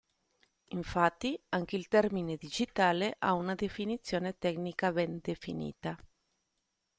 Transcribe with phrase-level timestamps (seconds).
[0.69, 5.95] Infatti, anche il termine "digitale" ha una definizione tecnica ben definita.